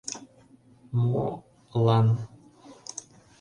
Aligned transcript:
—Мо...лан? 1.03 2.07